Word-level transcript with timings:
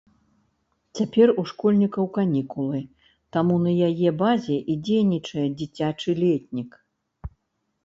Цяпер 0.99 1.27
у 1.41 1.43
школьнікаў 1.51 2.05
канікулы, 2.15 2.81
таму 3.37 3.55
на 3.67 3.71
яе 3.89 4.09
базе 4.23 4.57
і 4.75 4.81
дзейнічае 4.89 5.47
дзіцячы 5.63 6.19
летнік. 6.25 6.71